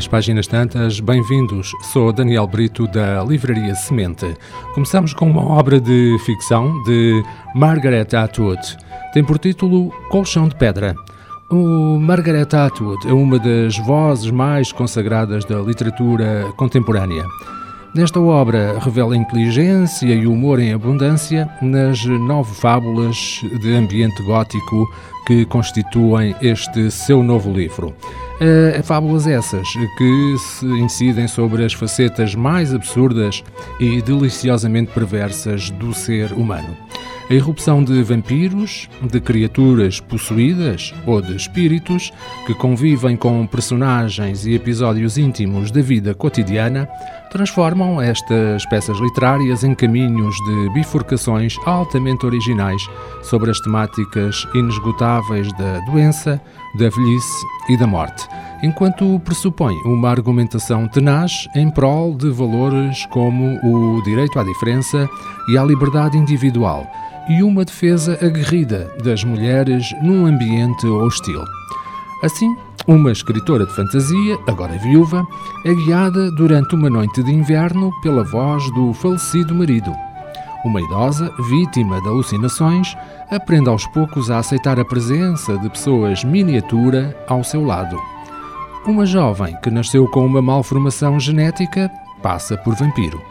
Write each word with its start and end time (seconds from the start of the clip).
às 0.00 0.08
páginas 0.08 0.46
tantas, 0.46 0.98
bem-vindos. 0.98 1.72
Sou 1.92 2.10
Daniel 2.10 2.46
Brito 2.46 2.86
da 2.86 3.22
Livraria 3.22 3.74
Semente. 3.74 4.34
Começamos 4.72 5.12
com 5.12 5.28
uma 5.28 5.44
obra 5.44 5.78
de 5.78 6.16
ficção 6.24 6.82
de 6.84 7.22
Margaret 7.54 8.06
Atwood. 8.16 8.78
Tem 9.12 9.22
por 9.22 9.38
título 9.38 9.90
Colchão 10.08 10.48
de 10.48 10.56
Pedra. 10.56 10.94
O 11.50 11.98
Margaret 11.98 12.48
Atwood 12.50 13.06
é 13.06 13.12
uma 13.12 13.38
das 13.38 13.76
vozes 13.76 14.30
mais 14.30 14.72
consagradas 14.72 15.44
da 15.44 15.60
literatura 15.60 16.50
contemporânea. 16.56 17.26
Nesta 17.94 18.20
obra 18.20 18.78
revela 18.78 19.14
inteligência 19.14 20.14
e 20.14 20.26
humor 20.26 20.60
em 20.60 20.72
abundância 20.72 21.46
nas 21.60 22.02
nove 22.06 22.54
fábulas 22.54 23.42
de 23.60 23.74
ambiente 23.74 24.22
gótico 24.22 24.86
que 25.26 25.44
constituem 25.44 26.34
este 26.40 26.90
seu 26.90 27.22
novo 27.22 27.52
livro. 27.52 27.94
Uh, 28.40 28.82
fábulas 28.82 29.26
essas 29.26 29.68
que 29.98 30.36
se 30.38 30.64
incidem 30.66 31.28
sobre 31.28 31.62
as 31.62 31.74
facetas 31.74 32.34
mais 32.34 32.72
absurdas 32.72 33.44
e 33.78 34.00
deliciosamente 34.00 34.92
perversas 34.92 35.68
do 35.68 35.92
ser 35.92 36.32
humano. 36.32 36.74
A 37.30 37.34
irrupção 37.34 37.84
de 37.84 38.02
vampiros, 38.02 38.88
de 39.00 39.20
criaturas 39.20 40.00
possuídas 40.00 40.92
ou 41.06 41.22
de 41.22 41.36
espíritos 41.36 42.12
que 42.44 42.52
convivem 42.52 43.16
com 43.16 43.46
personagens 43.46 44.44
e 44.44 44.54
episódios 44.54 45.16
íntimos 45.16 45.70
da 45.70 45.80
vida 45.80 46.12
cotidiana 46.12 46.88
transformam 47.30 48.02
estas 48.02 48.66
peças 48.66 48.98
literárias 48.98 49.62
em 49.62 49.76
caminhos 49.76 50.34
de 50.34 50.70
bifurcações 50.74 51.54
altamente 51.66 52.26
originais 52.26 52.82
sobre 53.22 53.52
as 53.52 53.60
temáticas 53.60 54.44
inesgotáveis 54.52 55.52
da 55.52 55.78
doença, 55.86 56.42
da 56.76 56.88
velhice 56.88 57.46
e 57.68 57.76
da 57.76 57.86
morte, 57.86 58.26
enquanto 58.60 59.20
pressupõe 59.20 59.76
uma 59.84 60.10
argumentação 60.10 60.88
tenaz 60.88 61.46
em 61.54 61.70
prol 61.70 62.12
de 62.12 62.28
valores 62.28 63.06
como 63.06 63.56
o 63.62 64.02
direito 64.02 64.36
à 64.36 64.42
diferença 64.42 65.08
e 65.48 65.56
à 65.56 65.62
liberdade 65.62 66.18
individual 66.18 66.90
e 67.30 67.44
uma 67.44 67.64
defesa 67.64 68.18
aguerrida 68.20 68.92
das 69.04 69.22
mulheres 69.22 69.94
num 70.02 70.26
ambiente 70.26 70.84
hostil. 70.84 71.40
Assim, 72.24 72.52
uma 72.88 73.12
escritora 73.12 73.64
de 73.64 73.72
fantasia, 73.72 74.36
agora 74.48 74.76
viúva, 74.78 75.24
é 75.64 75.72
guiada 75.72 76.28
durante 76.32 76.74
uma 76.74 76.90
noite 76.90 77.22
de 77.22 77.32
inverno 77.32 77.92
pela 78.02 78.24
voz 78.24 78.68
do 78.74 78.92
falecido 78.94 79.54
marido. 79.54 79.94
Uma 80.64 80.82
idosa, 80.82 81.32
vítima 81.48 82.00
de 82.02 82.08
alucinações, 82.08 82.96
aprende 83.30 83.68
aos 83.68 83.86
poucos 83.86 84.28
a 84.28 84.38
aceitar 84.38 84.80
a 84.80 84.84
presença 84.84 85.56
de 85.58 85.70
pessoas 85.70 86.24
miniatura 86.24 87.16
ao 87.28 87.44
seu 87.44 87.64
lado. 87.64 87.96
Uma 88.84 89.06
jovem 89.06 89.56
que 89.62 89.70
nasceu 89.70 90.08
com 90.08 90.26
uma 90.26 90.42
malformação 90.42 91.20
genética 91.20 91.88
passa 92.20 92.56
por 92.58 92.74
vampiro. 92.74 93.29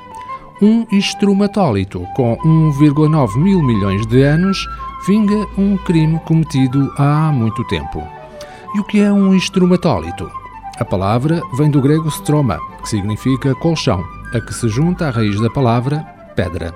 Um 0.61 0.85
estromatólito 0.91 2.05
com 2.17 2.35
1,9 2.35 3.38
mil 3.38 3.63
milhões 3.63 4.05
de 4.05 4.23
anos 4.23 4.67
vinga 5.07 5.47
um 5.57 5.77
crime 5.77 6.19
cometido 6.25 6.91
há 6.97 7.31
muito 7.31 7.63
tempo. 7.69 8.05
E 8.75 8.79
o 8.81 8.83
que 8.83 8.99
é 8.99 9.09
um 9.09 9.33
estromatólito? 9.33 10.29
A 10.77 10.83
palavra 10.83 11.41
vem 11.53 11.71
do 11.71 11.81
grego 11.81 12.09
stroma, 12.09 12.59
que 12.81 12.89
significa 12.89 13.55
colchão, 13.55 14.03
a 14.33 14.41
que 14.41 14.53
se 14.53 14.67
junta 14.67 15.07
a 15.07 15.11
raiz 15.11 15.39
da 15.39 15.49
palavra 15.49 16.05
pedra. 16.35 16.75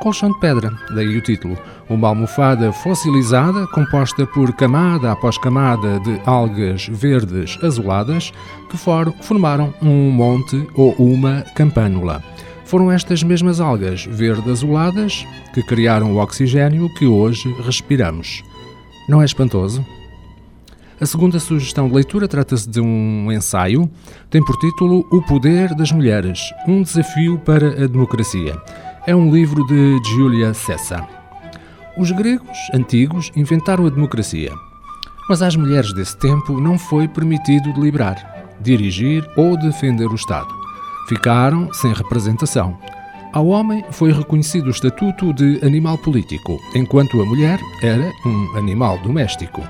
Colchão 0.00 0.30
de 0.30 0.38
pedra, 0.38 0.70
daí 0.94 1.16
o 1.16 1.20
título. 1.20 1.58
Uma 1.90 2.08
almofada 2.08 2.72
fossilizada 2.72 3.66
composta 3.66 4.24
por 4.28 4.52
camada 4.52 5.10
após 5.10 5.36
camada 5.38 5.98
de 5.98 6.20
algas 6.24 6.86
verdes 6.86 7.58
azuladas 7.64 8.32
que 8.70 8.76
formaram 8.76 9.74
um 9.82 10.08
monte 10.12 10.68
ou 10.76 10.92
uma 10.92 11.42
campânula. 11.56 12.22
Foram 12.68 12.92
estas 12.92 13.22
mesmas 13.22 13.60
algas 13.60 14.04
verde 14.04 14.50
azuladas 14.50 15.26
que 15.54 15.62
criaram 15.62 16.12
o 16.12 16.18
oxigênio 16.18 16.92
que 16.96 17.06
hoje 17.06 17.50
respiramos. 17.64 18.42
Não 19.08 19.22
é 19.22 19.24
espantoso? 19.24 19.82
A 21.00 21.06
segunda 21.06 21.40
sugestão 21.40 21.88
de 21.88 21.94
leitura 21.94 22.28
trata-se 22.28 22.68
de 22.68 22.78
um 22.78 23.32
ensaio, 23.32 23.90
tem 24.28 24.44
por 24.44 24.54
título 24.58 25.06
O 25.10 25.22
Poder 25.22 25.74
das 25.74 25.90
Mulheres 25.90 26.40
Um 26.66 26.82
Desafio 26.82 27.38
para 27.38 27.84
a 27.84 27.86
Democracia. 27.86 28.54
É 29.06 29.16
um 29.16 29.32
livro 29.32 29.66
de 29.66 29.98
Giulia 30.10 30.52
Cessa. 30.52 31.08
Os 31.96 32.10
gregos 32.10 32.58
antigos 32.74 33.32
inventaram 33.34 33.86
a 33.86 33.90
democracia, 33.90 34.52
mas 35.26 35.40
às 35.40 35.56
mulheres 35.56 35.94
desse 35.94 36.18
tempo 36.18 36.60
não 36.60 36.78
foi 36.78 37.08
permitido 37.08 37.72
deliberar, 37.72 38.52
dirigir 38.60 39.26
ou 39.38 39.56
defender 39.56 40.08
o 40.08 40.14
Estado. 40.14 40.57
Ficaram 41.08 41.72
sem 41.72 41.90
representação. 41.94 42.76
Ao 43.32 43.46
homem 43.46 43.82
foi 43.90 44.12
reconhecido 44.12 44.66
o 44.66 44.70
estatuto 44.70 45.32
de 45.32 45.58
animal 45.64 45.96
político, 45.96 46.60
enquanto 46.74 47.22
a 47.22 47.24
mulher 47.24 47.58
era 47.82 48.12
um 48.26 48.58
animal 48.58 48.98
doméstico. 48.98 49.62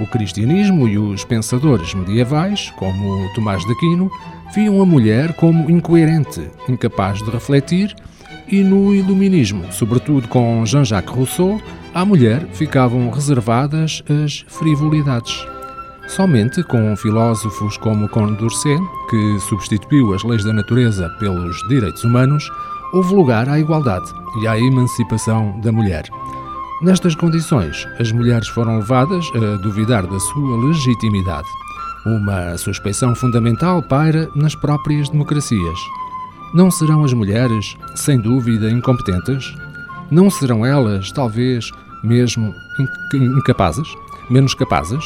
O 0.00 0.06
cristianismo 0.06 0.88
e 0.88 0.98
os 0.98 1.24
pensadores 1.24 1.94
medievais, 1.94 2.72
como 2.76 3.32
Tomás 3.34 3.64
de 3.64 3.70
Aquino, 3.70 4.10
viam 4.52 4.82
a 4.82 4.86
mulher 4.86 5.32
como 5.34 5.70
incoerente, 5.70 6.50
incapaz 6.68 7.22
de 7.22 7.30
refletir, 7.30 7.94
e 8.48 8.64
no 8.64 8.92
iluminismo, 8.92 9.72
sobretudo 9.72 10.26
com 10.26 10.66
Jean-Jacques 10.66 11.14
Rousseau, 11.14 11.60
à 11.94 12.04
mulher 12.04 12.48
ficavam 12.52 13.08
reservadas 13.10 14.02
as 14.08 14.44
frivolidades. 14.48 15.46
Somente 16.10 16.64
com 16.64 16.96
filósofos 16.96 17.76
como 17.76 18.08
Condorcet, 18.08 18.82
que 19.08 19.38
substituiu 19.48 20.12
as 20.12 20.24
leis 20.24 20.42
da 20.42 20.52
natureza 20.52 21.08
pelos 21.20 21.56
direitos 21.68 22.02
humanos, 22.02 22.50
houve 22.92 23.14
lugar 23.14 23.48
à 23.48 23.60
igualdade 23.60 24.12
e 24.42 24.48
à 24.48 24.58
emancipação 24.58 25.60
da 25.60 25.70
mulher. 25.70 26.08
Nestas 26.82 27.14
condições, 27.14 27.86
as 28.00 28.10
mulheres 28.10 28.48
foram 28.48 28.78
levadas 28.78 29.24
a 29.36 29.56
duvidar 29.58 30.04
da 30.04 30.18
sua 30.18 30.66
legitimidade. 30.66 31.46
Uma 32.04 32.58
suspeição 32.58 33.14
fundamental 33.14 33.80
paira 33.80 34.28
nas 34.34 34.56
próprias 34.56 35.08
democracias. 35.10 35.78
Não 36.52 36.72
serão 36.72 37.04
as 37.04 37.12
mulheres, 37.12 37.76
sem 37.94 38.18
dúvida, 38.20 38.68
incompetentes? 38.68 39.54
Não 40.10 40.28
serão 40.28 40.66
elas, 40.66 41.12
talvez, 41.12 41.70
mesmo 42.02 42.52
incapazes? 43.12 43.86
Menos 44.28 44.54
capazes? 44.54 45.04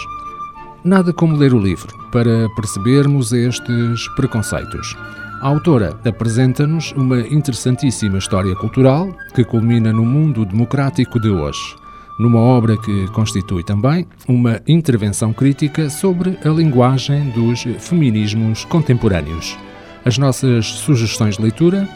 Nada 0.84 1.14
como 1.14 1.34
ler 1.34 1.54
o 1.54 1.58
livro 1.58 1.96
para 2.12 2.46
percebermos 2.50 3.32
estes 3.32 4.06
preconceitos. 4.16 4.94
A 5.40 5.48
autora 5.48 5.98
apresenta-nos 6.04 6.92
uma 6.92 7.20
interessantíssima 7.20 8.18
história 8.18 8.54
cultural 8.54 9.08
que 9.34 9.44
culmina 9.44 9.94
no 9.94 10.04
mundo 10.04 10.44
democrático 10.44 11.18
de 11.18 11.30
hoje, 11.30 11.74
numa 12.18 12.38
obra 12.38 12.76
que 12.76 13.06
constitui 13.12 13.64
também 13.64 14.06
uma 14.28 14.60
intervenção 14.68 15.32
crítica 15.32 15.88
sobre 15.88 16.38
a 16.44 16.48
linguagem 16.50 17.30
dos 17.30 17.62
feminismos 17.78 18.66
contemporâneos. 18.66 19.56
As 20.04 20.18
nossas 20.18 20.66
sugestões 20.66 21.38
de 21.38 21.42
leitura: 21.44 21.88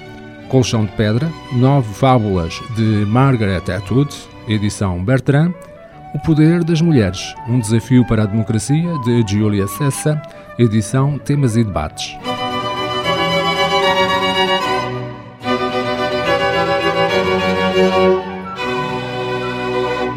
Colchão 0.49 0.87
de 0.87 0.93
Pedra, 0.93 1.31
Nove 1.53 1.93
Fábulas 1.93 2.59
de 2.75 3.05
Margaret 3.05 3.70
Atwood, 3.70 4.16
edição 4.49 5.05
Bertrand, 5.05 5.53
O 6.15 6.19
Poder 6.19 6.65
das 6.65 6.81
Mulheres, 6.81 7.35
um 7.47 7.61
desafio 7.61 8.05
para 8.07 8.23
a 8.23 8.27
democracia, 8.27 8.99
de 9.05 9.23
Julia 9.29 9.67
Cessa, 9.67 10.21
edição 10.59 11.19
Temas 11.19 11.55
e 11.57 11.63
Debates. 11.63 12.17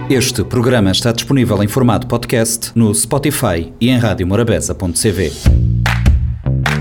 Este 0.10 0.44
programa 0.44 0.92
está 0.92 1.12
disponível 1.12 1.62
em 1.64 1.68
formato 1.68 2.08
podcast 2.08 2.72
no 2.76 2.94
Spotify 2.94 3.72
e 3.80 3.90
em 3.90 3.98
radiomorabeza.cv. 3.98 5.61